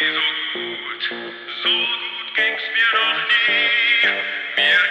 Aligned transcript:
so 0.00 0.06
gut, 0.54 1.04
so 1.62 1.68
gut 1.68 2.34
ging's 2.34 2.62
mir 2.74 2.90
noch 2.98 3.20
nie. 3.28 3.68
Mir 4.56 4.89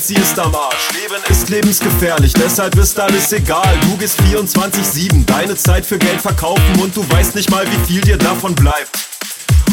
sie 0.00 0.14
ist 0.14 0.38
am 0.38 0.54
Arsch. 0.54 0.90
Leben 0.92 1.22
ist 1.28 1.48
lebensgefährlich, 1.48 2.32
deshalb 2.32 2.76
ist 2.76 2.98
alles 2.98 3.32
egal. 3.32 3.78
Du 3.82 3.96
gehst 3.96 4.20
24-7, 4.20 5.24
deine 5.24 5.56
Zeit 5.56 5.86
für 5.86 5.98
Geld 5.98 6.20
verkaufen 6.20 6.80
und 6.80 6.96
du 6.96 7.08
weißt 7.10 7.34
nicht 7.34 7.50
mal, 7.50 7.66
wie 7.66 7.86
viel 7.86 8.00
dir 8.00 8.18
davon 8.18 8.54
bleibt. 8.54 8.98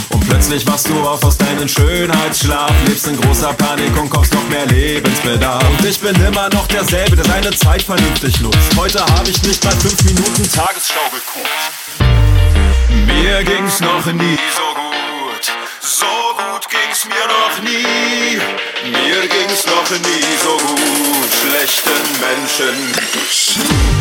Und 0.10 0.28
plötzlich 0.28 0.66
wachst 0.68 0.88
du 0.90 1.00
auf 1.02 1.24
aus 1.24 1.38
deinem 1.38 1.68
Schönheitsschlaf, 1.68 2.72
lebst 2.88 3.08
in 3.08 3.20
großer 3.20 3.54
Panik 3.54 3.96
und 4.00 4.10
kaufst 4.10 4.34
noch 4.34 4.48
mehr 4.50 4.66
Lebensbedarf. 4.68 5.64
Und 5.70 5.86
ich 5.86 6.00
bin 6.00 6.16
immer 6.24 6.50
noch 6.50 6.68
derselbe, 6.68 7.16
der 7.16 7.26
seine 7.26 7.52
Zeit 7.52 7.82
vernünftig 7.82 8.40
nutzt. 8.42 8.78
Heute 8.78 9.06
habe 9.06 9.30
ich 9.30 9.42
nicht 9.44 9.64
mal 9.64 9.76
5 9.76 10.04
Minuten 10.04 10.52
Tagesschau 10.52 11.10
geguckt. 11.12 11.50
Mir 13.08 13.44
ging's 13.44 13.80
noch 13.80 14.06
nie 14.06 14.38
so 14.56 14.73
ging's 16.94 17.06
mir 17.06 17.28
noch 17.28 17.60
nie. 17.64 18.38
Mir 18.92 19.28
ging's 19.28 19.66
noch 19.66 19.90
nie 19.90 20.38
so 20.44 20.58
gut, 20.58 21.34
schlechten 21.34 22.20
Menschen. 22.20 23.93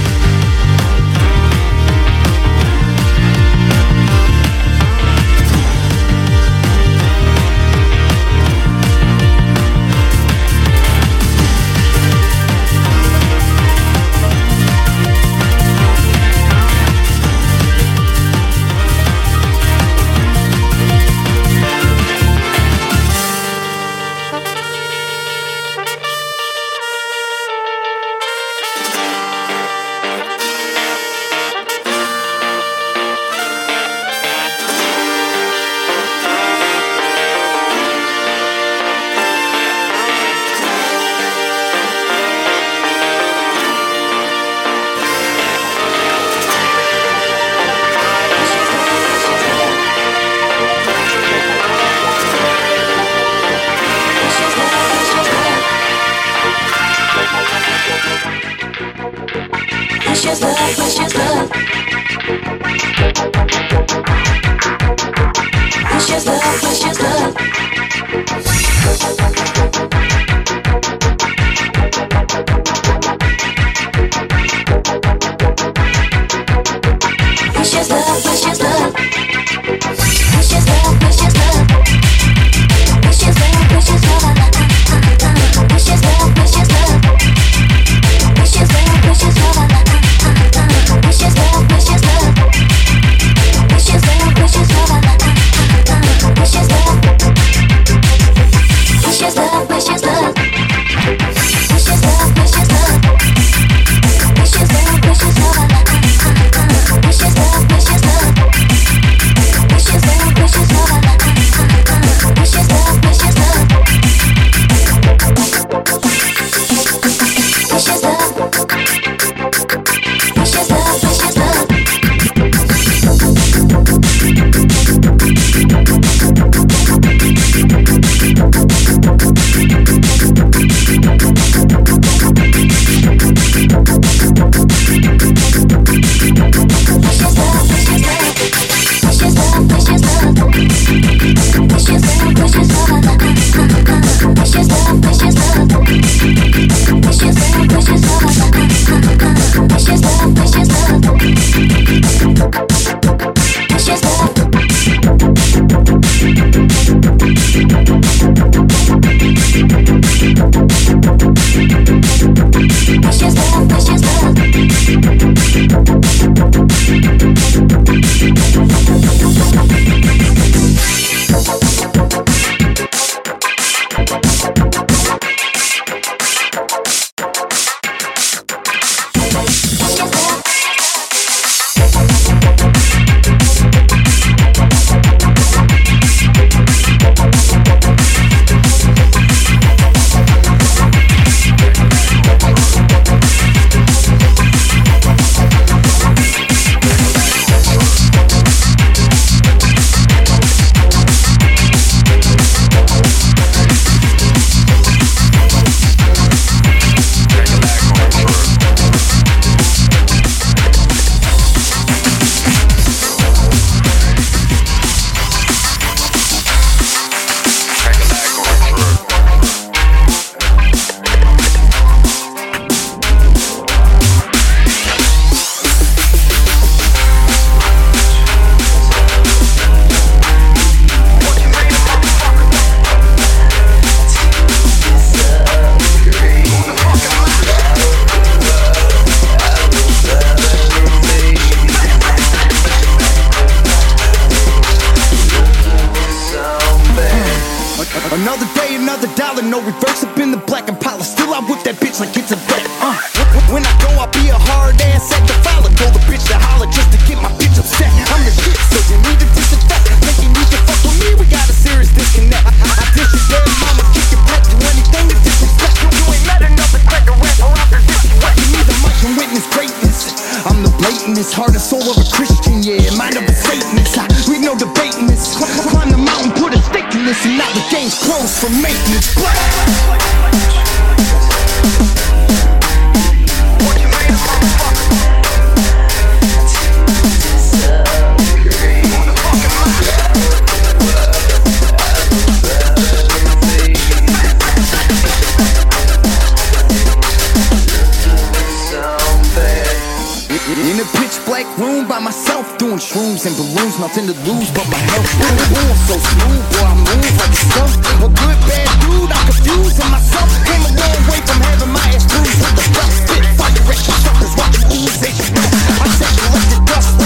myself 302.13 302.59
doing 302.59 302.77
shrooms 302.77 303.25
and 303.25 303.35
balloons, 303.41 303.79
nothing 303.81 304.05
to 304.05 304.13
lose 304.29 304.51
but 304.53 304.69
my 304.69 304.77
health. 304.93 305.09
Ooh, 305.17 305.57
ooh, 305.57 305.75
so 305.89 305.97
smooth, 305.97 306.45
boy, 306.53 306.69
I 306.69 306.75
move 306.77 307.17
like 307.17 307.33
a 307.33 307.41
skunk. 307.41 307.73
A 308.05 308.09
good 308.13 308.39
bad 308.45 308.69
dude, 308.85 309.13
I'm 309.17 309.25
confusing 309.33 309.89
myself. 309.89 310.29
Came 310.45 310.61
a 310.61 310.73
long 310.77 311.01
way 311.09 311.21
from 311.25 311.41
having 311.41 311.73
my 311.73 311.87
ass 311.97 312.05
bruised 312.05 312.37
with 312.37 312.55
the 312.61 312.67
dust. 312.77 312.97
Spit 313.09 313.25
fire 313.41 313.65
at 313.73 313.81
you 313.89 313.97
suckers, 314.05 314.35
watch 314.37 314.61
watching 314.61 314.77
ooze 314.77 315.01
at 315.09 315.15
you. 315.17 315.41
I 315.81 315.89
said, 315.97 316.13
let 316.37 316.45
the 316.53 316.59
dust. 316.69 317.02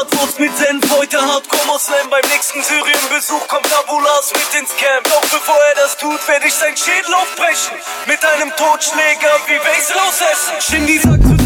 Bratwurst 0.00 0.40
mit 0.40 0.56
Senf, 0.56 0.90
heute 0.96 1.20
Hardcore 1.20 1.66
Moslem. 1.66 2.08
Beim 2.08 2.22
nächsten 2.32 2.62
Syrien-Besuch 2.62 3.46
kommt 3.48 3.68
Abulas 3.80 4.32
mit 4.32 4.60
ins 4.60 4.70
Camp. 4.70 5.04
Doch 5.04 5.20
bevor 5.20 5.56
er 5.68 5.74
das 5.74 5.98
tut, 5.98 6.26
werde 6.26 6.46
ich 6.46 6.54
sein 6.54 6.74
Schädel 6.74 7.12
aufbrechen. 7.12 7.76
Mit 8.06 8.24
einem 8.24 8.50
Totschläger 8.56 9.32
wie 9.46 9.58
Basil 9.58 9.96
aus 10.08 10.20
Essen. 10.22 10.60
Shindy 10.60 10.98
sagt 11.00 11.22
zu 11.22 11.39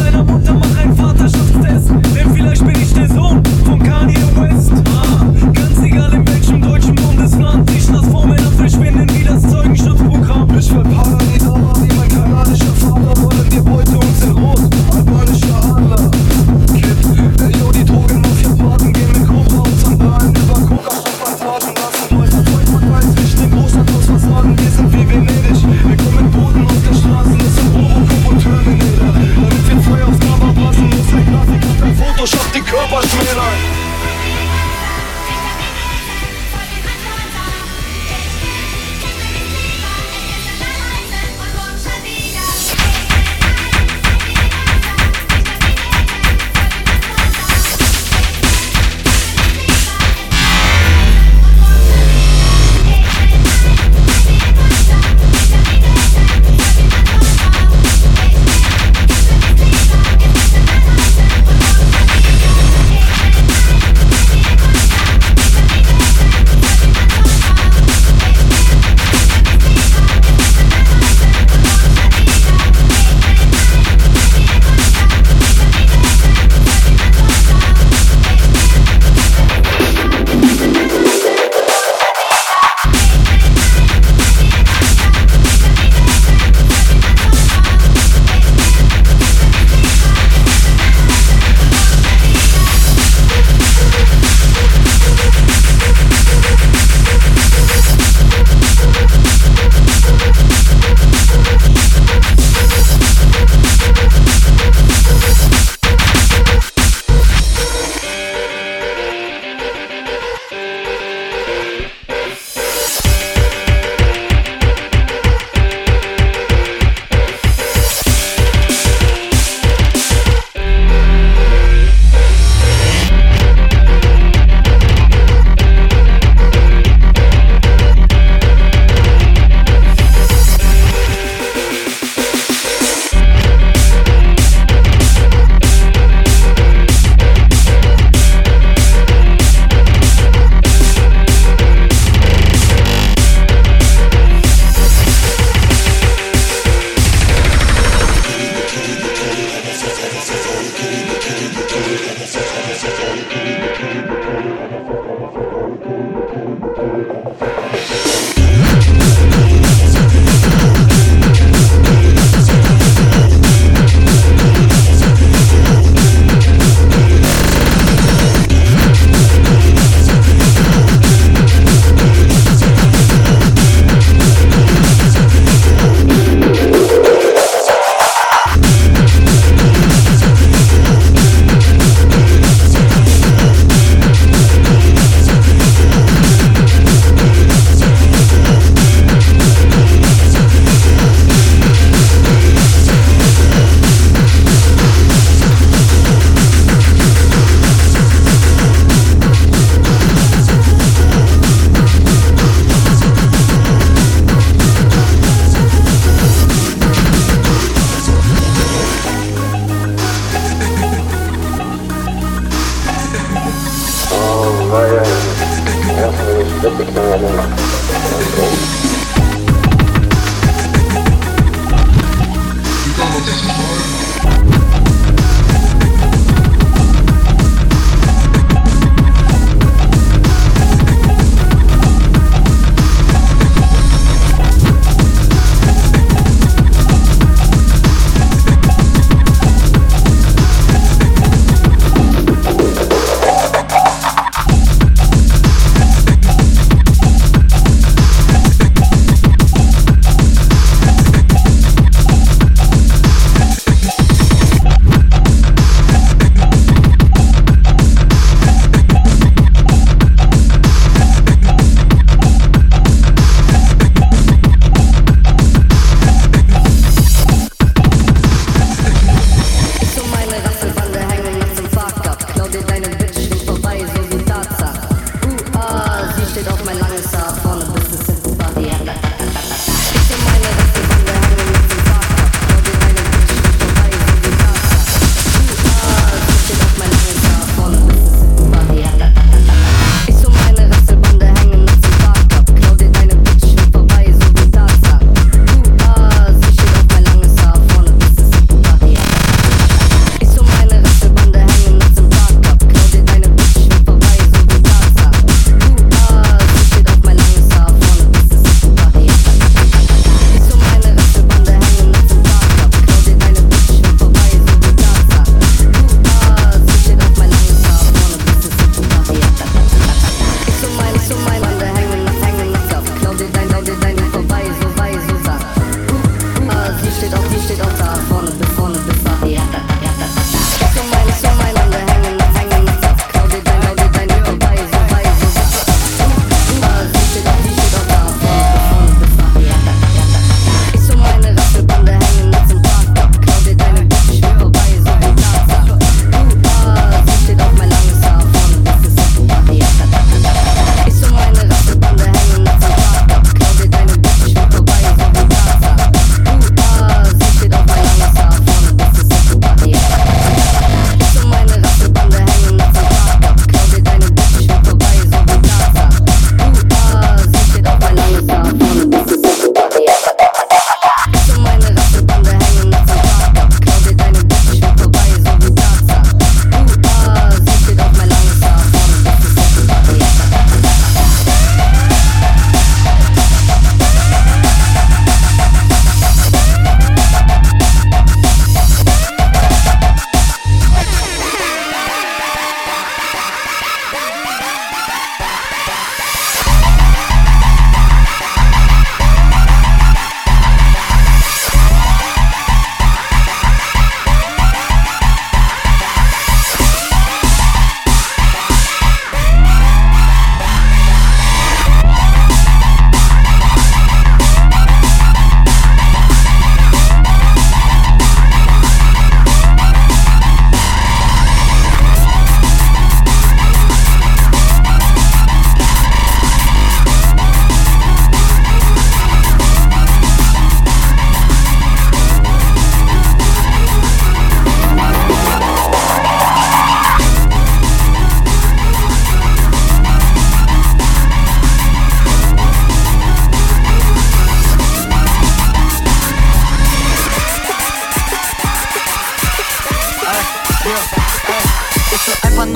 допустим, 216.65 216.97
один. 217.13 218.94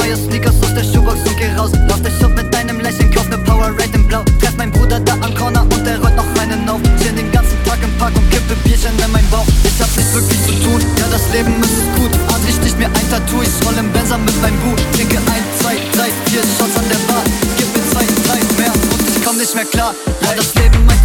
neue 0.08 0.16
Sneakers 0.16 0.54
aus 0.62 0.74
der 0.74 0.84
Schuhbox 0.84 1.20
und 1.20 1.36
geh 1.36 1.52
raus. 1.56 1.70
Lauf 1.88 2.00
der 2.02 2.10
Shop 2.10 2.34
mit 2.34 2.52
deinem 2.52 2.80
Lächeln, 2.80 3.10
kauf 3.12 3.28
ne 3.28 3.38
Powerade 3.38 3.92
im 3.92 4.06
Blau. 4.06 4.22
Treff 4.40 4.56
mein 4.56 4.70
Bruder 4.70 5.00
da 5.00 5.12
am 5.20 5.34
Corner 5.34 5.62
und 5.62 5.86
er 5.86 6.00
rollt 6.00 6.16
noch 6.16 6.28
einen 6.40 6.68
auf. 6.68 6.80
Chill 7.00 7.12
den 7.12 7.30
ganzen 7.30 7.56
Tag 7.64 7.78
im 7.82 7.92
Park 7.98 8.16
und 8.16 8.28
kippe 8.30 8.54
Bierchen 8.64 8.92
in 9.04 9.12
mein 9.12 9.28
Bauch. 9.30 9.46
Ich 9.64 9.80
hab 9.80 9.90
nichts 9.96 10.14
wirklich 10.14 10.40
zu 10.46 10.52
tun, 10.64 10.80
ja 10.98 11.06
das 11.10 11.28
Leben 11.32 11.52
ist 11.60 11.84
gut. 11.96 12.12
Adri 12.28 12.52
sticht 12.52 12.78
mir 12.78 12.86
ein 12.86 13.08
Tattoo, 13.10 13.42
ich 13.42 13.66
roll 13.66 13.76
im 13.78 13.90
Benzer 13.92 14.18
mit 14.18 14.40
meinem 14.40 14.58
Bu. 14.60 14.74
Trinke 14.96 15.18
ein, 15.18 15.44
zwei, 15.60 15.76
drei, 15.92 16.08
vier 16.26 16.42
Shots 16.56 16.76
an 16.76 16.88
der 16.88 17.00
Bar. 17.08 17.22
Gib 17.56 17.68
mir 17.76 17.84
zwei, 17.92 18.04
drei 18.26 18.40
mehr 18.56 18.72
und 18.72 19.08
ich 19.08 19.24
komm 19.24 19.36
nicht 19.36 19.54
mehr 19.54 19.66
klar. 19.66 19.94
Ja 20.22 20.34
das 20.34 20.54
Leben 20.54 20.84
mein 20.86 20.97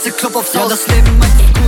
ganze 0.00 0.12
Club 0.12 0.36
aufs 0.36 0.54
Haus 0.54 0.62
Ja, 0.62 0.68
das 0.68 0.86
Leben 0.86 1.18
meint 1.18 1.59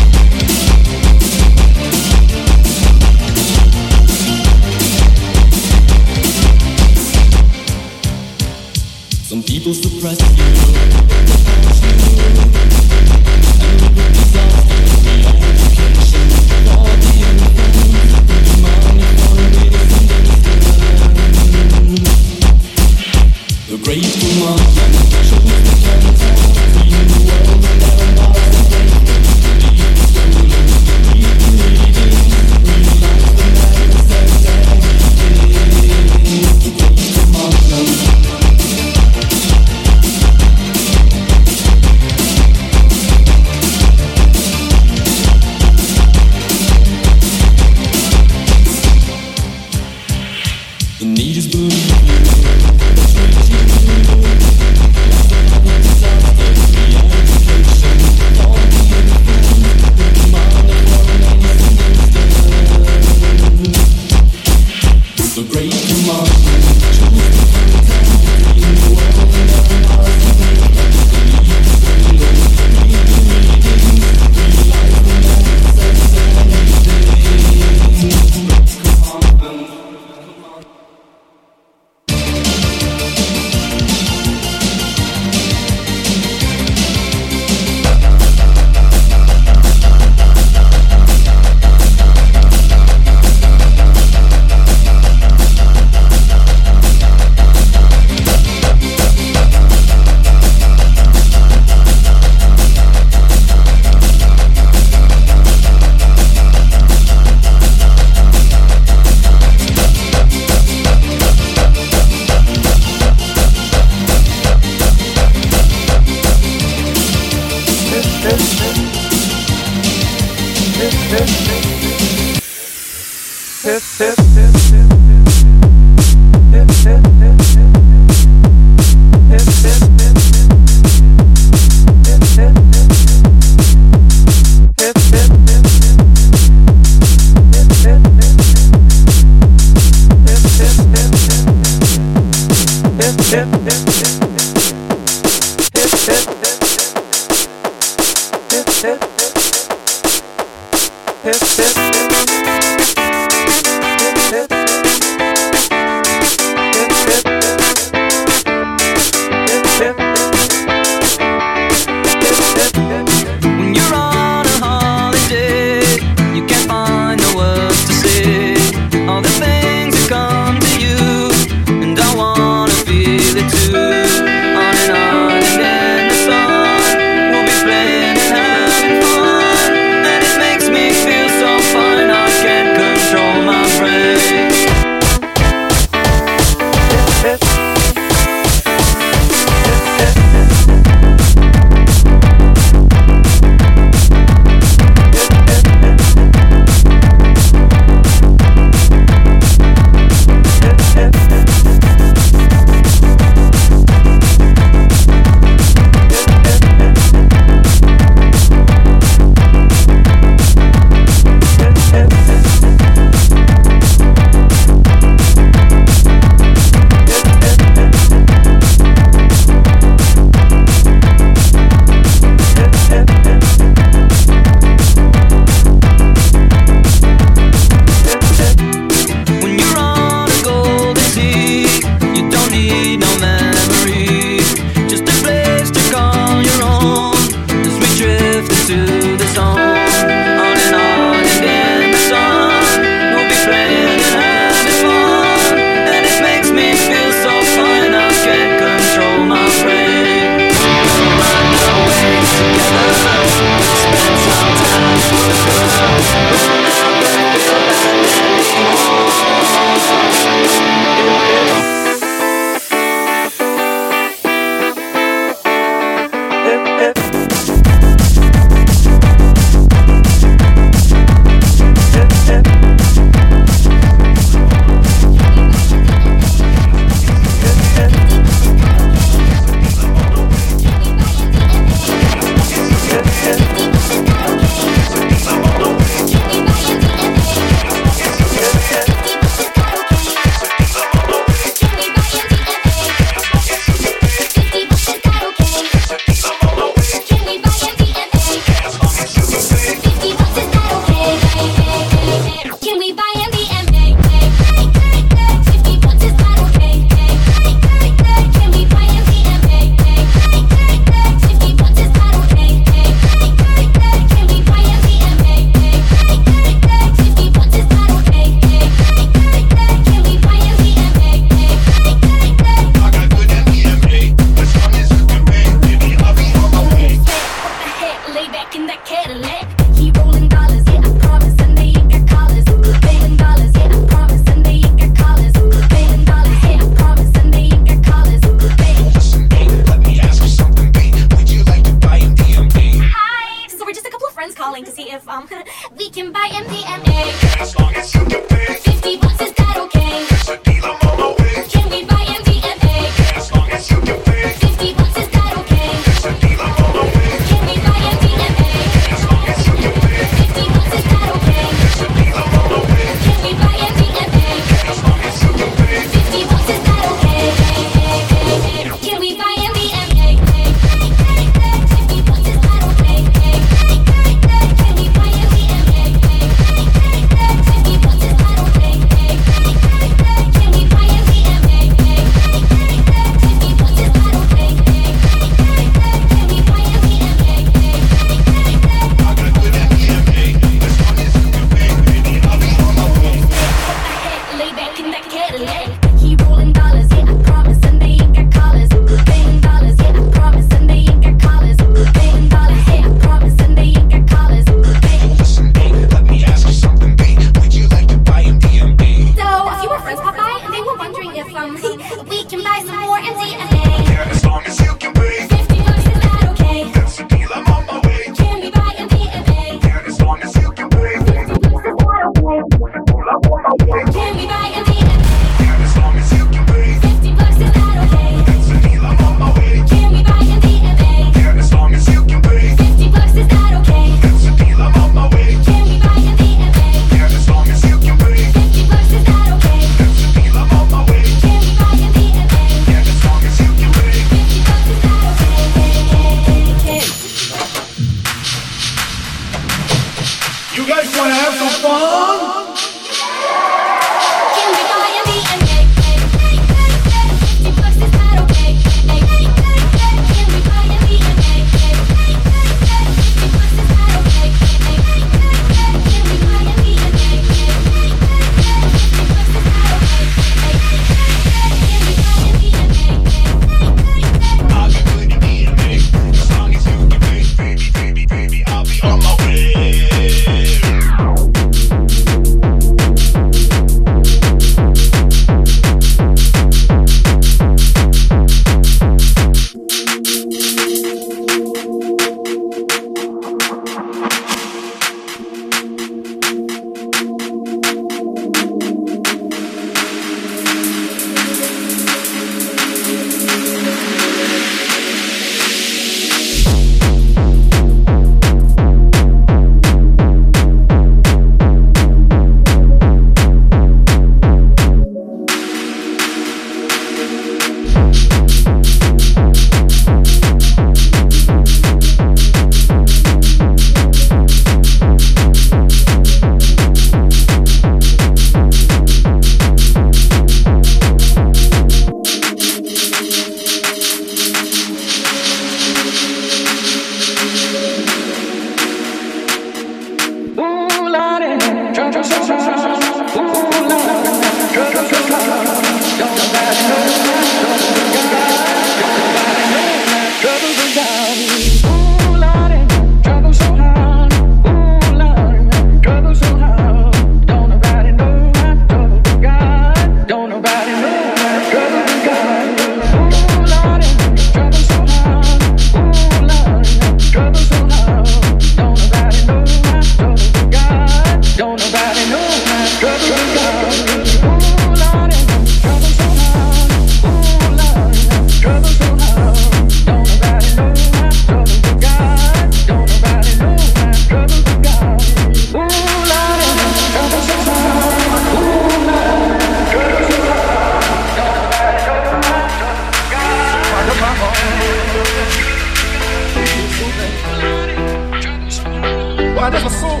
man, 599.44 599.52
that's 599.52 599.64
my 599.64 599.70
soul. 599.70 600.00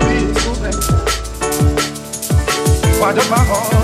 Yeah, 0.00 0.32
soul 0.40 0.56
man. 0.62 0.74
Why 3.00 3.12
does 3.12 3.30
my 3.30 3.38
heart? 3.38 3.83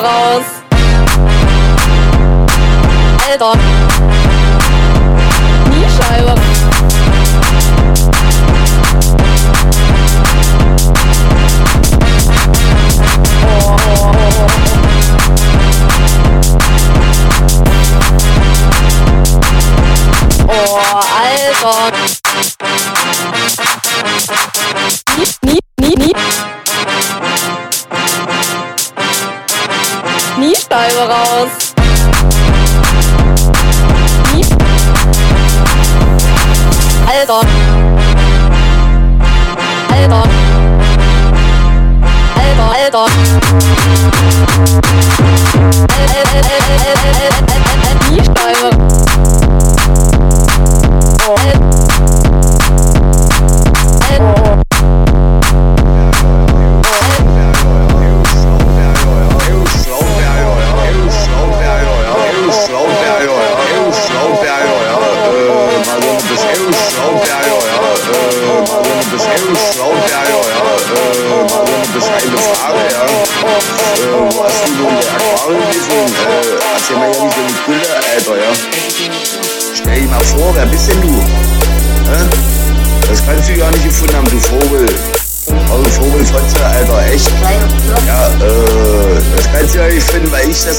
Oh. 0.00 0.27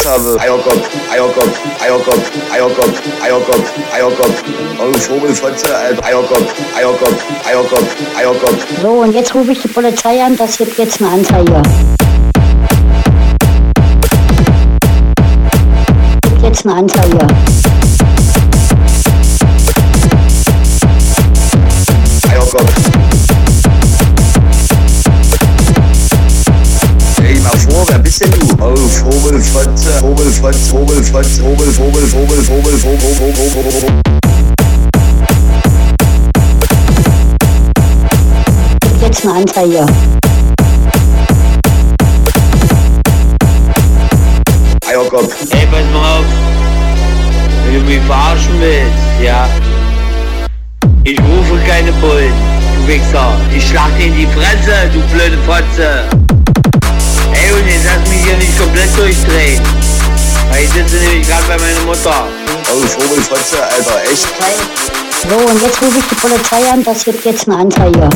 Habe. 0.09 0.39
Eierkopf, 0.39 0.89
Eierkopf, 1.11 1.59
Eierkopf, 1.81 2.31
Eierkopf, 2.51 3.23
Eierkopf, 3.23 3.93
Eierkopf. 3.93 4.43
Also 4.79 4.99
Vogelfotze, 4.99 5.75
Alter, 5.75 6.05
Eierkopf, 6.05 6.53
Eierkopf, 6.75 7.25
Eierkopf, 7.45 7.95
Eierkopf. 8.17 8.65
So, 8.81 8.89
und 8.89 9.13
jetzt 9.13 9.33
rufe 9.35 9.51
ich 9.51 9.61
die 9.61 9.67
Polizei 9.67 10.21
an, 10.23 10.35
das 10.37 10.57
gibt 10.57 10.77
jetzt 10.77 11.01
eine 11.01 11.11
Anzeige. 11.11 11.61
Gibt 16.23 16.43
jetzt 16.43 16.65
eine 16.65 16.75
Anzeige. 16.75 17.58
Oh, 28.71 28.75
Vogelfotze, 28.75 29.89
Vogelfotze, 29.99 30.69
Vogelfotze, 30.69 31.41
Vogel, 31.41 31.71
Vogel, 31.71 32.05
Vogel, 32.05 32.43
Vogel, 32.43 32.77
Vogel, 32.77 33.15
Vogel, 33.15 33.49
Vogel, 33.49 33.71
Vogel. 33.71 33.93
Gibt 38.79 39.01
jetzt 39.01 39.25
eine 39.25 39.33
Anzeige. 39.37 39.85
Eierkopf. 44.87 45.35
Ey, 45.49 45.65
pass 45.71 45.85
mal 45.91 46.19
auf. 46.19 46.25
Wenn 47.65 47.73
du 47.73 47.81
mich 47.89 48.01
verarschen 48.01 48.53
willst, 48.59 49.23
ja. 49.23 49.49
Ich 51.05 51.19
rufe 51.19 51.59
keine 51.67 51.91
Bullen, 51.93 52.33
du 52.77 52.87
Wichser. 52.87 53.33
Ich 53.55 53.67
schlag 53.67 53.89
dir 53.97 54.05
in 54.05 54.15
die 54.15 54.27
Fresse, 54.27 54.91
du 54.93 54.99
blöde 55.11 55.39
Fotze. 55.47 56.18
Nicht 58.39 58.57
komplett 58.57 58.97
durchdrehen. 58.97 59.61
Weil 60.49 60.63
ich 60.63 60.69
sitze 60.71 60.95
nämlich 60.95 61.27
gerade 61.27 61.43
bei 61.47 61.57
meiner 61.57 61.81
Mutter. 61.85 62.27
Oh, 62.71 62.87
Vogelfotze, 62.87 63.61
Alter, 63.61 64.01
echt? 64.09 64.27
So, 65.29 65.35
und 65.35 65.61
jetzt 65.61 65.81
rufe 65.81 65.99
ich 65.99 66.05
die 66.07 66.15
Polizei 66.15 66.71
an, 66.71 66.83
das 66.83 67.03
gibt 67.03 67.25
jetzt 67.25 67.49
eine 67.49 67.57
Anzeige. 67.57 68.09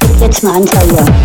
Gibt 0.00 0.20
jetzt 0.20 0.44
eine 0.44 0.54
Anzeige. 0.54 1.19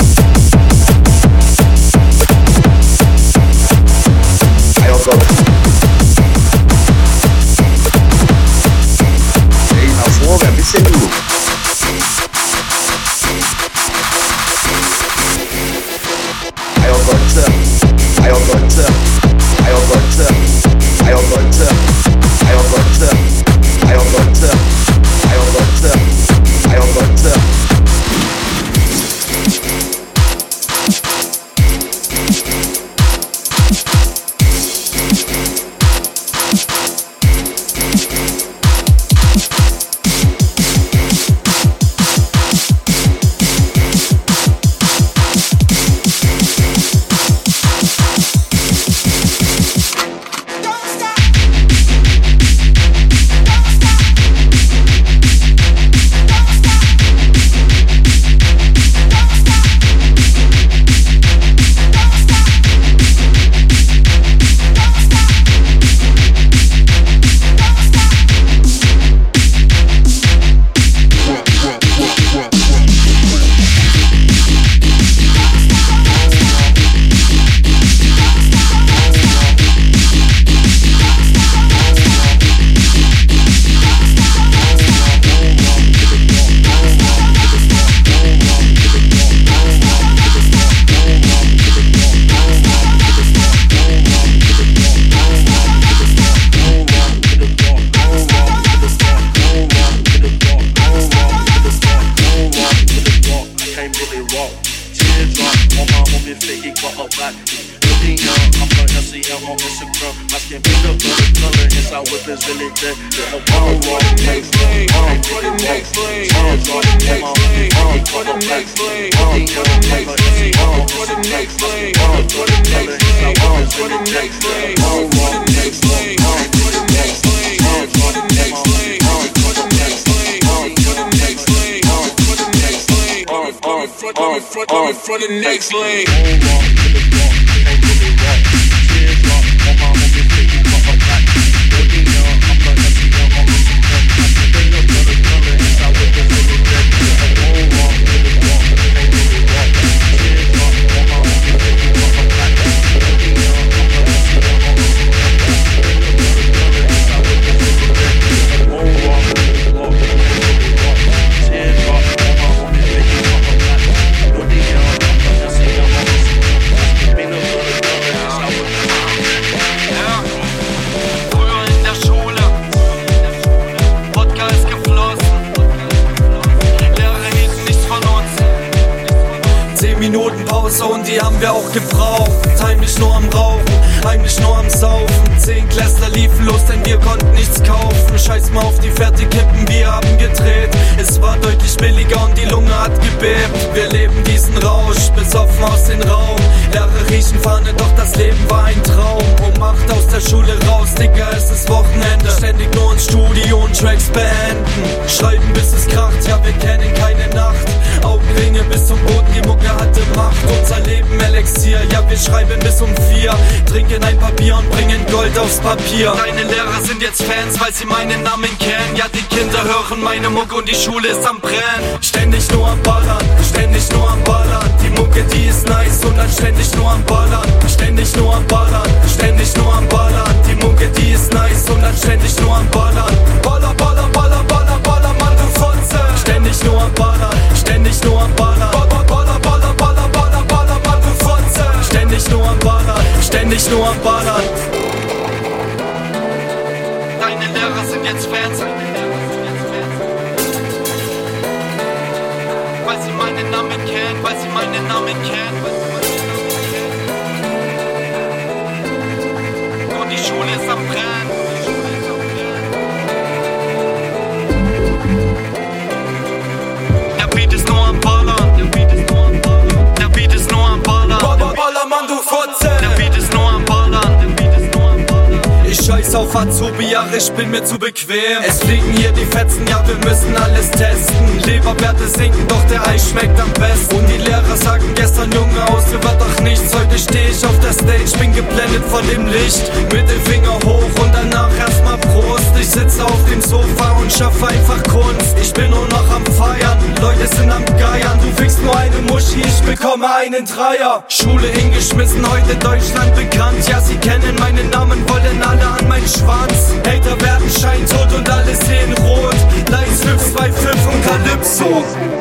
Ja, 277.12 277.18
ich 277.18 277.32
bin 277.32 277.52
mir 277.52 277.64
zu 277.64 277.78
bequem. 277.78 278.42
Es 278.48 278.60
fliegen 278.60 278.92
hier 278.94 279.12
die 279.12 279.26
Fetzen, 279.26 279.66
ja, 279.68 279.84
wir 279.88 279.96
müssen 280.10 280.36
alles 280.38 280.72
testen. 280.72 281.40
Leberwerte 281.46 282.08
sinken, 282.08 282.48
doch 282.48 282.64
der 282.68 282.86
Eis 282.88 283.10
schmeckt 283.10 283.40
am 283.40 283.52
besten. 283.54 283.96
Und 283.96 284.08
die 284.08 284.18
Lehrer 284.18 284.56
sagen 284.56 284.86
gestern, 284.96 285.32
Junge, 285.32 285.68
aus 285.70 285.86
dir 285.86 286.04
wird 286.04 286.20
doch 286.20 286.42
nichts. 286.42 286.74
Heute 286.74 286.98
steh 286.98 287.30
ich 287.30 287.46
auf 287.46 287.60
der 287.60 287.74
Stage, 287.74 288.18
bin 288.20 288.34
geblendet 288.34 288.84
von 288.90 289.08
dem 289.10 289.28
Licht. 289.28 289.72
Mittelfinger 289.92 290.58
hoch 290.66 290.84
und 291.02 291.14
danach 291.14 291.45
erstmal 291.66 291.98
Prost. 291.98 292.52
Ich 292.60 292.70
sitze 292.70 293.04
auf 293.04 293.20
dem 293.30 293.42
Sofa 293.42 293.92
und 294.00 294.12
schaffe 294.12 294.48
einfach 294.48 294.82
Kunst. 294.84 295.36
Ich 295.42 295.54
bin 295.54 295.70
nur 295.72 295.88
noch 295.88 296.10
am 296.10 296.26
Feiern, 296.26 296.78
Leute 297.02 297.28
sind 297.28 297.52
am 297.52 297.66
Geiern. 297.78 298.20
Du 298.22 298.42
fickst 298.42 298.62
nur 298.62 298.76
eine 298.76 298.98
Muschi, 299.10 299.42
ich 299.42 299.62
bekomme 299.62 300.08
einen 300.16 300.46
Dreier. 300.46 301.04
Schule 301.08 301.48
hingeschmissen, 301.48 302.26
heute 302.30 302.56
Deutschland 302.56 303.16
bekannt. 303.16 303.68
Ja, 303.68 303.80
sie 303.82 303.98
kennen 303.98 304.36
meinen 304.40 304.70
Namen, 304.70 305.08
wollen 305.10 305.42
alle 305.44 305.68
an 305.68 305.88
meinen 305.88 306.08
Schwanz. 306.08 306.74
Hater 306.86 307.20
werden 307.22 307.50
scheintot 307.50 308.14
und 308.14 308.30
alle 308.30 308.56
sehen 308.56 308.94
rot. 309.04 309.36
Leis 309.70 310.04
525 310.04 310.94
und 310.94 311.06
Calypso. 311.06 312.15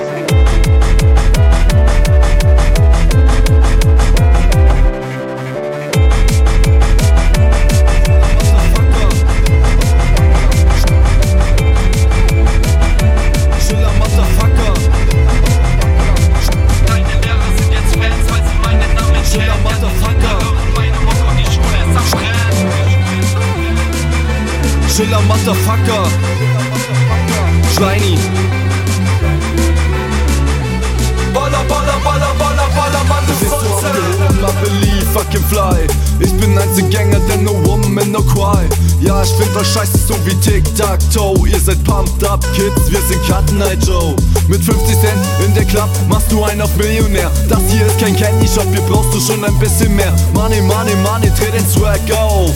Schiller 24.95 25.21
Motherfucker. 25.23 26.07
Shiny. 27.75 28.17
Baller, 31.35 31.65
baller, 31.69 31.99
baller, 32.05 32.35
baller, 32.39 32.69
baller, 32.77 33.05
Mann, 33.09 33.25
du 33.27 33.35
believe 34.65 35.05
can 35.33 35.43
fly. 35.49 35.85
Ich 36.21 36.33
bin 36.35 36.57
Einzelgänger, 36.57 37.19
denn 37.29 37.43
no 37.43 37.55
woman, 37.65 38.13
no 38.13 38.23
cry. 38.23 38.69
Ja, 39.01 39.21
ich 39.25 39.31
find 39.31 39.53
was 39.57 39.67
scheiße, 39.75 39.99
so 39.99 40.15
wie 40.25 40.35
Tic-Tac-Toe. 40.37 41.49
Ihr 41.49 41.59
seid 41.59 41.83
pumped 41.83 42.23
up, 42.23 42.45
Kids, 42.55 42.89
wir 42.89 43.01
sind 43.09 43.21
Cut 43.27 43.51
Night 43.53 43.85
Joe. 43.85 44.15
Mit 44.47 44.63
50 44.63 44.97
Cent 45.01 45.19
in 45.45 45.55
der 45.55 45.65
Club 45.65 45.89
machst 46.09 46.31
du 46.31 46.45
einen 46.45 46.63
auf 46.63 46.77
Millionär. 46.77 47.33
Das 47.49 47.63
hier 47.69 47.85
ist 47.85 47.99
kein 47.99 48.15
Candy 48.15 48.47
Shop, 48.47 48.67
hier 48.71 48.83
brauchst 48.83 49.13
du 49.13 49.19
schon 49.19 49.45
ein 49.45 49.59
bisschen 49.59 49.97
mehr. 49.97 50.15
Money, 50.35 50.61
money, 50.61 50.95
money, 51.03 51.33
dreh 51.37 51.51
den 51.51 51.67
Swag 51.69 52.01
auf. 52.17 52.53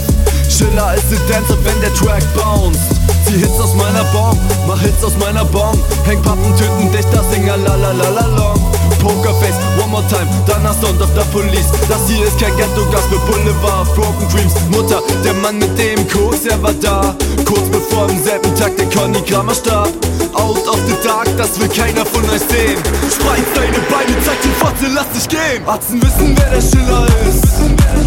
Schiller 0.48 0.94
ist 0.94 1.10
der 1.10 1.18
Dancer, 1.28 1.56
wenn 1.64 1.80
der 1.80 1.92
Track 1.94 2.24
bounced. 2.34 2.80
Zieh 3.26 3.38
Hits 3.38 3.60
aus 3.60 3.74
meiner 3.74 4.04
Bomb, 4.12 4.38
mach 4.66 4.80
Hits 4.80 5.04
aus 5.04 5.12
meiner 5.20 5.44
Bomb. 5.44 5.78
Häng 6.04 6.20
Pappen, 6.22 6.56
töten 6.56 6.90
dich, 6.90 7.06
das 7.12 7.30
Singer, 7.30 7.56
la 7.56 7.74
la 7.76 7.92
la 7.92 8.08
la 8.08 8.26
long. 8.36 8.58
Pokerface, 9.00 9.54
one 9.78 9.90
more 9.90 10.04
time, 10.08 10.26
danach 10.46 10.74
Sound 10.80 11.00
of 11.00 11.10
the 11.14 11.22
Police. 11.30 11.68
Das 11.88 12.08
hier 12.08 12.26
ist 12.26 12.38
kein 12.40 12.56
Ghetto-Gas 12.56 13.04
für 13.10 13.18
Boulevard, 13.30 13.94
Broken 13.94 14.28
Dreams. 14.32 14.54
Mutter, 14.70 15.02
der 15.24 15.34
Mann 15.34 15.58
mit 15.58 15.78
dem 15.78 16.08
Koks, 16.08 16.46
er 16.46 16.60
war 16.62 16.72
da. 16.80 17.14
Kurz 17.44 17.68
bevor 17.70 18.04
am 18.04 18.22
selben 18.22 18.54
Tag 18.56 18.76
der 18.76 18.86
Conny 18.86 19.20
Kramer 19.22 19.54
starb. 19.54 19.90
Out 20.32 20.66
of 20.66 20.78
the 20.86 20.94
dark, 21.06 21.28
das 21.36 21.60
will 21.60 21.68
keiner 21.68 22.04
von 22.06 22.24
euch 22.30 22.42
sehen. 22.48 22.80
Spreiz 23.12 23.46
deine 23.54 23.78
Beine, 23.90 24.16
zeig 24.24 24.40
die 24.42 24.54
Fotze, 24.58 24.92
lass 24.94 25.08
dich 25.14 25.28
gehen. 25.28 25.66
Atzen 25.66 26.02
wissen, 26.02 26.36
wer 26.36 26.50
der 26.50 26.62
Schiller 26.62 27.06
ist. 27.28 27.97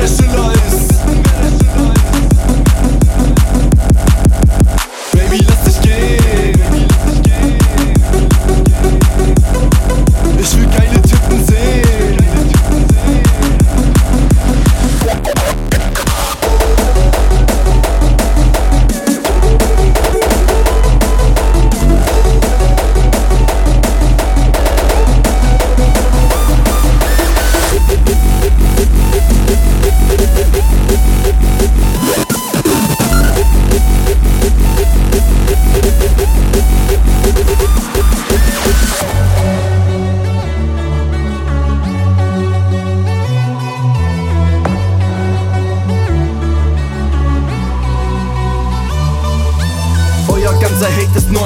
Wissen, 0.00 0.30
wer 0.32 0.69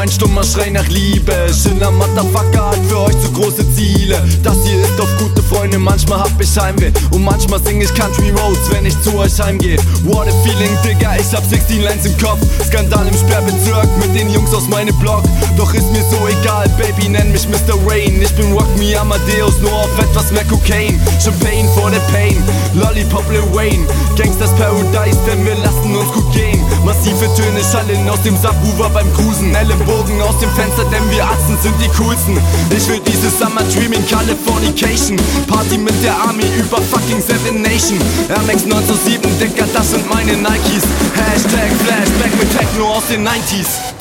ein 0.05 0.11
stummer 0.11 0.45
Schrei 0.45 0.69
nach 0.69 0.87
Liebe. 0.89 1.33
Schiller 1.49 1.91
Motherfucker 1.91 2.67
hat 2.67 2.79
für 2.89 3.01
euch 3.01 3.19
zu 3.23 3.33
große 3.33 3.65
Ziele. 3.75 4.23
Das 4.43 4.57
hier 4.63 4.79
ist 4.79 5.01
auf 5.01 5.09
gute 5.19 5.43
Freunde, 5.43 5.79
manchmal 5.79 6.21
hab 6.21 6.39
ich 6.39 6.59
Heimweh. 6.59 6.93
Und 7.11 7.25
manchmal 7.25 7.59
sing 7.65 7.81
ich 7.81 7.93
Country 7.95 8.29
Roads, 8.29 8.71
wenn 8.71 8.85
ich 8.85 9.01
zu 9.01 9.17
euch 9.17 9.41
heimgeh. 9.41 9.79
What 10.05 10.29
a 10.29 10.33
feeling, 10.45 10.77
Digga, 10.85 11.17
ich 11.17 11.35
hab 11.35 11.43
16 11.49 11.81
Lines 11.81 12.05
im 12.05 12.19
Kopf. 12.19 12.39
Skandal 12.67 13.09
im 13.09 13.15
Sperrbezirk 13.15 13.89
mit 13.99 14.15
den 14.15 14.29
Jungs 14.29 14.53
aus 14.53 14.69
meinem 14.69 14.95
Block. 14.99 15.23
Doch 15.57 15.73
ist 15.73 15.91
mir 15.91 16.05
so 16.11 16.19
egal, 16.29 16.69
Baby, 16.77 17.09
nenn 17.09 17.33
mich 17.33 17.49
Mr. 17.49 17.75
Rain. 17.87 18.21
Ich 18.21 18.33
bin 18.37 18.53
Rock 18.53 18.69
Me 18.77 19.01
Amadeus, 19.01 19.59
nur 19.63 19.73
auf 19.73 19.99
etwas 19.99 20.31
mehr 20.33 20.45
Cocaine. 20.45 21.01
Champagne 21.19 21.67
for 21.75 21.91
the 21.91 22.01
pain, 22.13 22.37
Lollipop 22.75 23.25
Lil 23.31 23.43
Wayne. 23.55 23.87
Gangsters 24.19 24.51
Paradise, 24.59 25.19
denn 25.27 25.47
wir 25.47 25.57
lassen 25.65 25.97
uns 25.97 26.13
gut 26.13 26.31
gehen. 26.35 26.61
Massive 26.85 27.27
Töne 27.37 27.63
schallen 27.73 28.07
aus 28.11 28.21
dem 28.21 28.37
Subwoofer 28.37 28.91
beim 28.91 29.11
Cruisen. 29.15 29.55
Ellenbogen 29.55 29.94
aus 30.23 30.39
dem 30.39 30.51
Fenster, 30.51 30.85
denn 30.91 31.09
wir 31.11 31.25
Atzen 31.25 31.57
sind 31.63 31.75
die 31.81 31.89
coolsten. 31.97 32.39
Ich 32.71 32.89
will 32.89 33.01
dieses 33.01 33.39
Summer 33.39 33.63
Dreaming 33.73 34.05
Californication. 34.07 35.17
Party 35.47 35.79
mit 35.79 35.95
der 36.03 36.17
Army 36.17 36.45
über 36.59 36.79
fucking 36.79 37.21
Seven 37.21 37.63
Nation. 37.63 37.99
Air 38.29 38.43
Max 38.47 38.65
907, 38.65 39.39
Dicker, 39.39 39.67
das 39.73 39.91
sind 39.91 40.09
meine 40.11 40.33
Nikes. 40.33 40.85
Hashtag 41.15 41.71
Flashback 41.85 42.39
mit 42.39 42.59
Techno 42.59 42.89
aus 42.89 43.07
den 43.09 43.27
90s. 43.27 43.94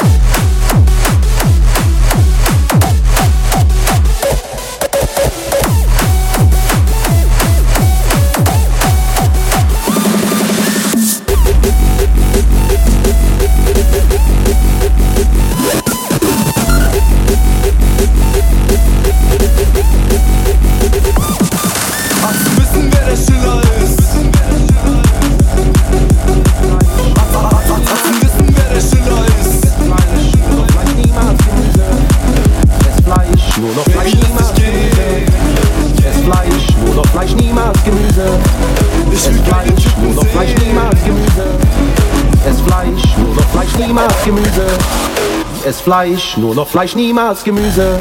Fleisch, 45.84 46.38
nur 46.38 46.56
noch 46.56 46.70
Fleisch, 46.70 46.96
niemals 46.96 47.44
Gemüse. 47.44 48.00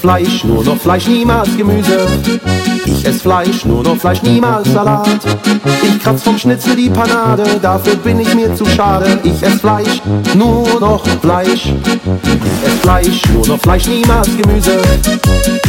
Fleisch, 0.00 0.44
nur 0.44 0.64
noch 0.64 0.78
Fleisch, 0.78 1.06
niemals 1.06 1.54
Gemüse. 1.56 2.06
Ich 2.86 3.04
ess 3.04 3.20
Fleisch, 3.20 3.66
nur 3.66 3.82
noch 3.82 3.98
Fleisch, 3.98 4.22
niemals 4.22 4.72
Salat. 4.72 5.08
Ich 5.82 6.02
kratz 6.02 6.22
vom 6.22 6.38
Schnitzel 6.38 6.74
die 6.74 6.88
Panade, 6.88 7.44
dafür 7.60 7.96
bin 7.96 8.18
ich 8.18 8.34
mir 8.34 8.54
zu 8.54 8.64
schade. 8.64 9.18
Ich 9.22 9.42
ess 9.42 9.60
Fleisch, 9.60 10.00
nur 10.34 10.80
noch 10.80 11.04
Fleisch. 11.20 11.66
Ich 11.66 12.66
ess 12.66 12.80
Fleisch, 12.80 13.22
nur 13.34 13.46
noch 13.46 13.60
Fleisch, 13.60 13.86
niemals 13.88 14.28
Gemüse. 14.36 14.78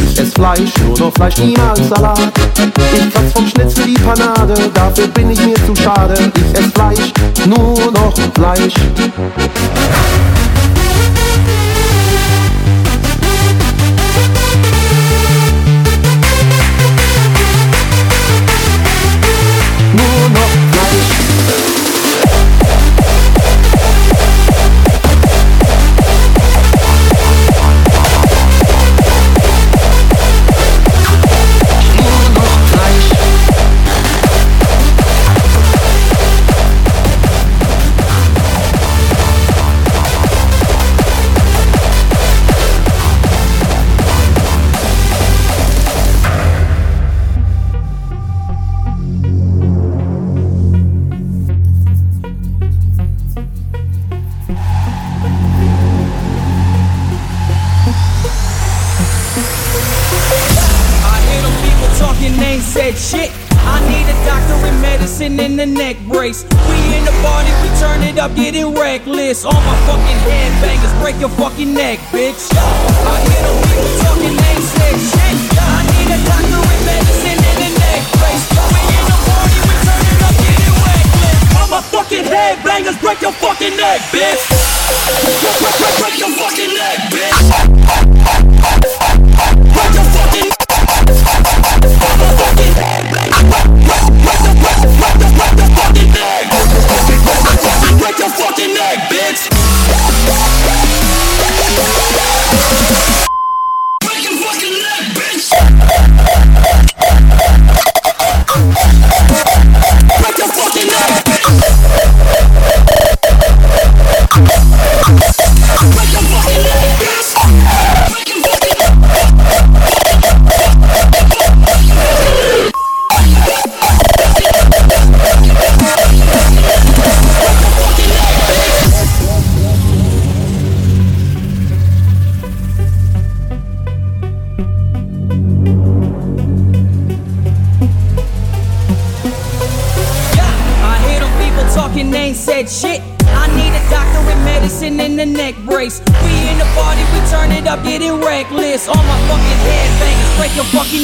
Ich 0.02 0.18
ess 0.18 0.32
Fleisch, 0.32 0.72
nur 0.86 0.98
noch 0.98 1.12
Fleisch, 1.12 1.36
niemals 1.36 1.86
Salat. 1.90 2.32
Ich 2.56 3.14
kratz 3.14 3.32
vom 3.34 3.46
Schnitzel 3.46 3.84
die 3.84 4.00
Panade, 4.00 4.54
dafür 4.72 5.08
bin 5.08 5.30
ich 5.30 5.44
mir 5.44 5.56
zu 5.66 5.76
schade. 5.76 6.14
Ich 6.34 6.58
ess 6.58 6.72
Fleisch, 6.72 7.12
nur 7.46 7.92
noch 7.92 8.14
Fleisch. 8.34 8.74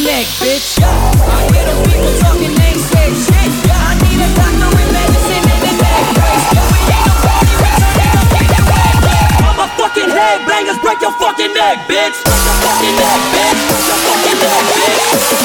neck, 0.04 0.26
bitch. 0.38 0.78
Yeah. 0.78 0.88
I 0.88 1.48
hear 1.50 1.64
the 1.66 1.74
people 1.88 2.12
talking, 2.22 2.54
they 2.54 2.74
say 2.78 3.08
shit. 3.14 3.50
Yeah. 3.66 3.88
I 3.88 3.98
need 3.98 4.20
a 4.20 4.28
doctor 4.36 4.68
with 4.70 4.90
medicine 4.94 5.42
in 5.42 5.58
the 5.64 5.72
back. 5.80 6.04
Yeah. 6.14 6.62
We 6.70 6.78
ain't 6.86 7.06
no 7.08 7.14
party, 7.24 7.54
we 7.58 7.68
turning 7.78 8.12
up 8.14 8.30
in 8.38 8.46
the 8.46 8.62
way. 8.68 8.92
Motherfucking 9.58 10.10
headbangers, 10.12 10.78
break 10.82 11.00
your 11.00 11.14
fucking 11.18 11.52
neck, 11.54 11.88
bitch. 11.88 12.16
Break 12.22 12.42
your 12.46 12.56
fucking 12.62 12.96
neck, 13.00 13.20
bitch. 13.32 13.58
Break 13.68 13.88
your 13.88 13.98
fucking 14.04 14.38
neck, 14.38 14.62
bitch. 14.68 15.38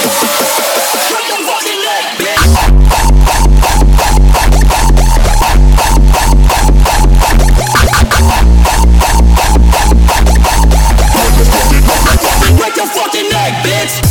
Break 1.10 1.28
your 1.30 1.42
fucking 1.48 1.80
neck, 1.82 2.04
bitch. 2.20 3.84
Break 12.58 12.76
your 12.76 12.88
fucking 12.88 13.30
neck, 13.30 13.64
bitch. 13.64 14.03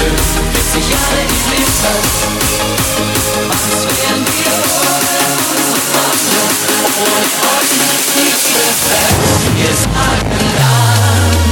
schönsten 0.00 0.44
40 0.72 0.88
Jahre 0.90 1.22
des 1.28 1.44
Lebens 1.52 1.80
hast. 1.84 2.16
Was 3.50 3.64
wären 3.84 4.24
wir 4.32 4.52
ohne 4.80 5.12
unsere 5.36 5.76
Freunde? 5.92 6.40
Ohne 7.04 7.28
Freunde 7.36 7.84
ist 8.00 8.12
nichts 8.16 8.48
gefällt. 8.48 9.18
Wir 9.56 9.72
sagen 9.76 10.40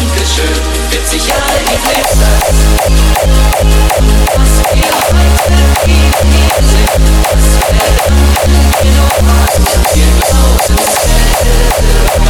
Dankeschön, 0.01 0.61
40 0.89 1.29
Jahre 1.29 1.61
des 1.69 1.83
Lebens 1.93 2.21
hast. 2.25 2.57
Was 4.33 4.53
wir 4.73 4.93
heute 5.13 5.57
gegen 5.85 6.29
dir 6.33 6.57
sind, 6.73 7.07
das 7.29 7.49
wäre 7.69 7.93
dann, 8.01 8.21
wenn 8.41 8.57
wir 8.73 8.93
nur 8.97 9.13
warten. 9.29 9.65
Wir 9.93 10.09
glauben 10.25 10.77
selber. 11.05 12.28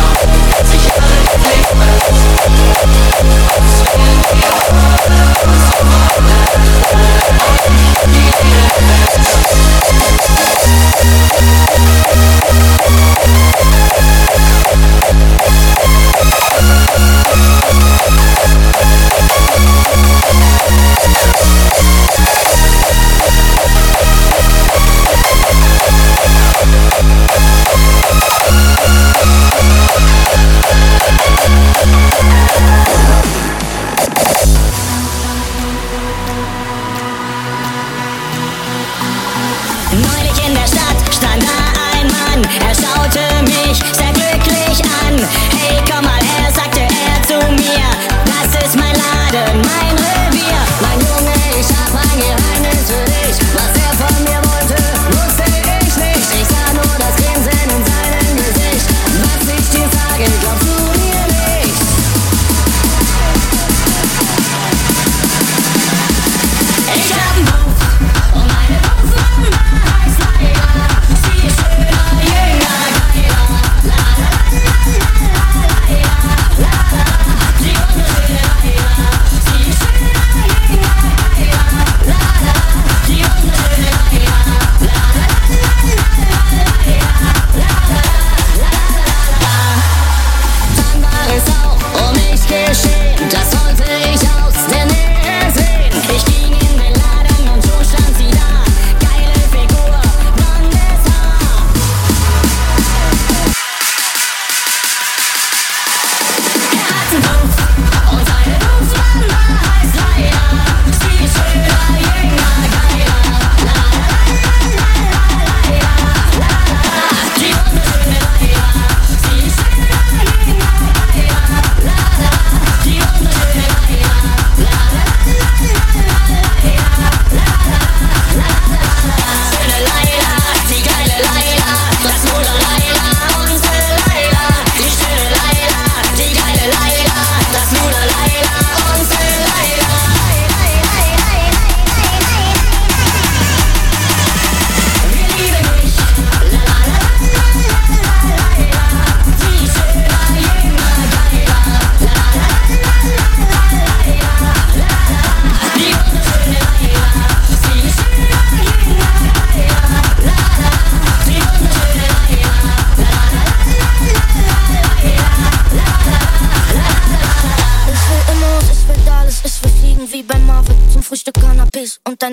I'm 21.01 21.18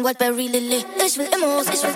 wat 0.06 0.18
wij 0.18 0.28
really 0.28 0.68
lit. 0.68 0.86
Ik 0.98 1.14
wil 1.16 1.42
immers, 1.42 1.95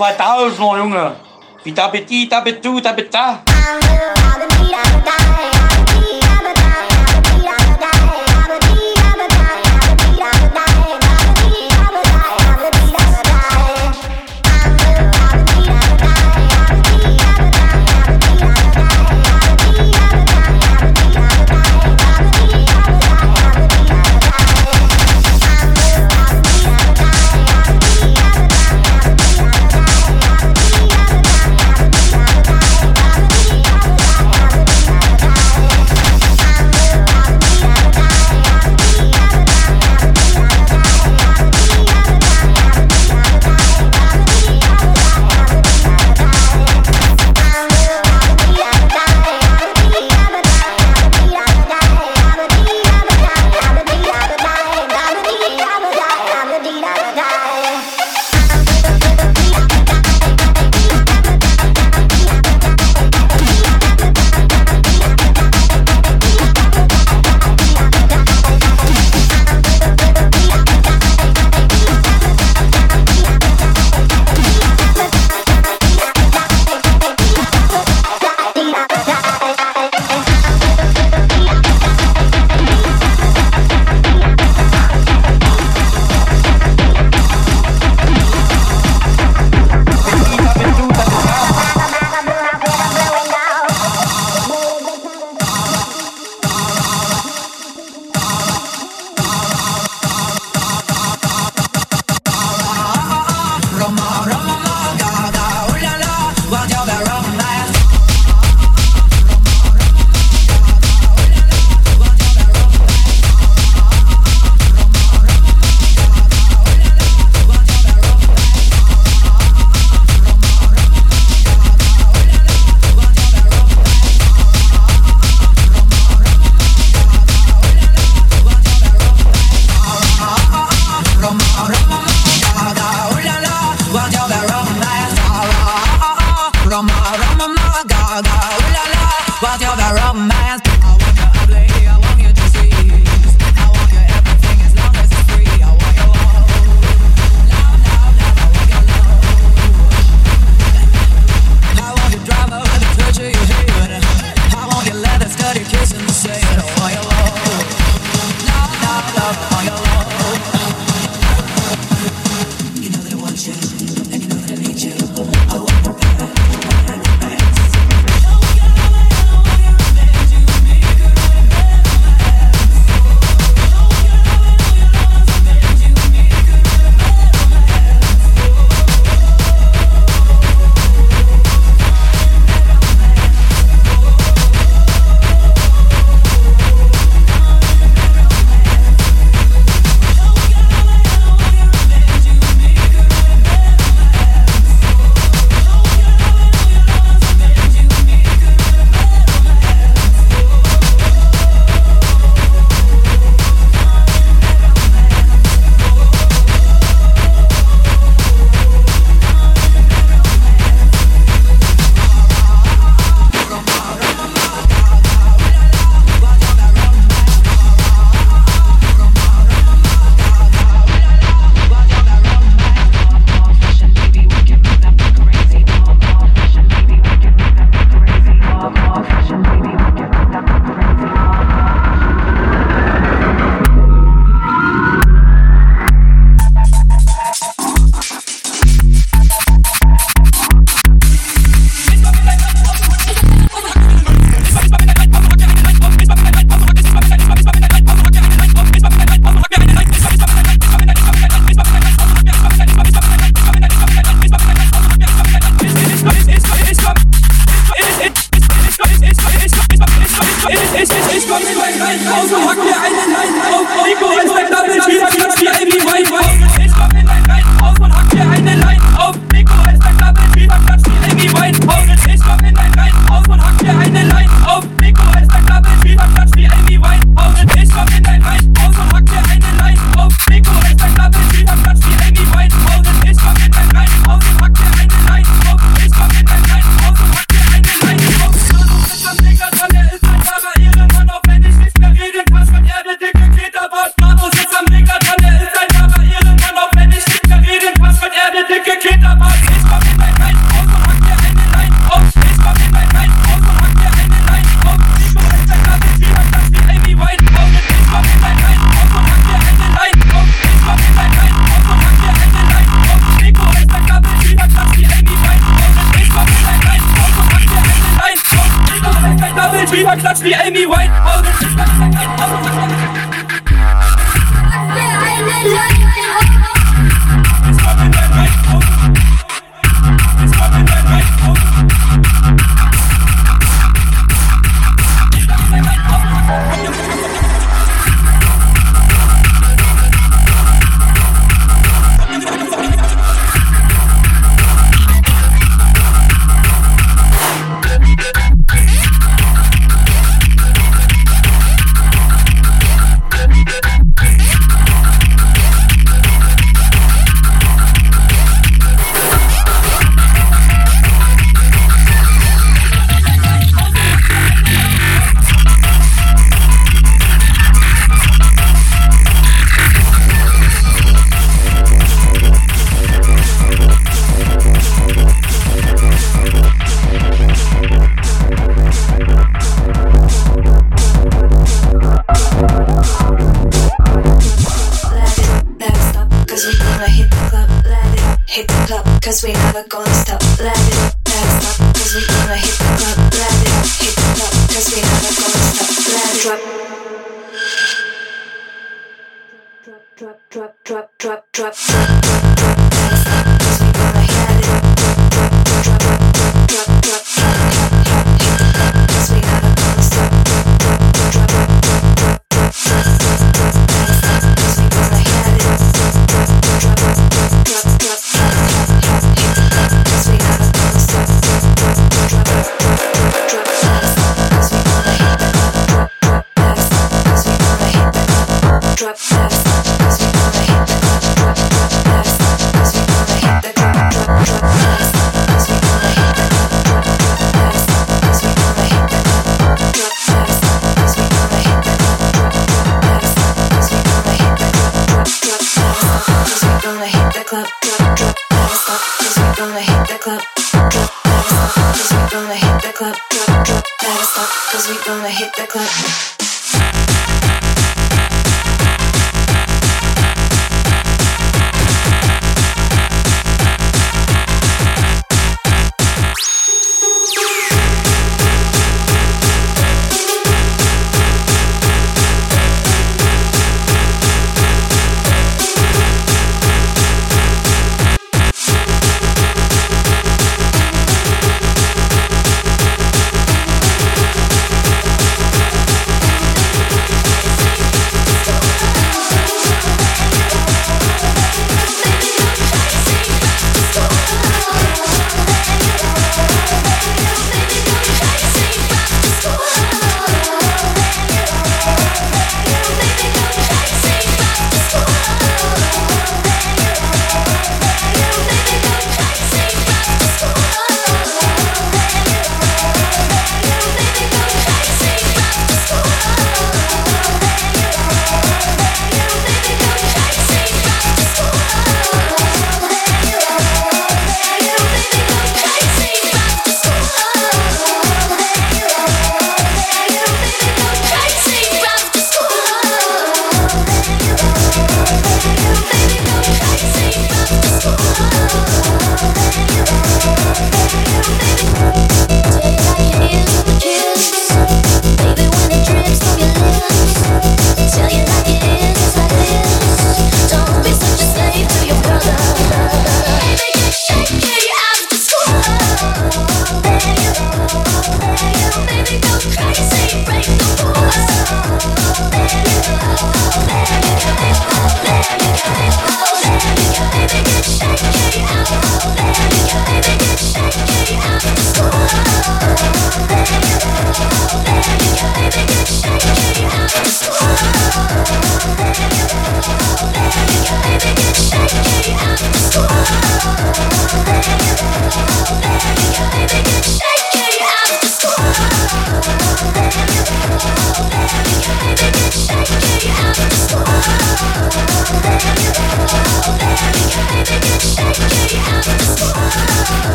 2000er, 0.00 0.78
Junge. 0.78 1.16
Wie 1.62 1.72
da 1.72 1.88
bi 1.88 2.04
di, 2.04 2.28
da 2.28 2.40
bi 2.40 2.52
du, 2.62 2.80
da 2.80 2.92
bi 2.92 3.08
da. 3.10 3.49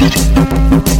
thank 0.00 0.99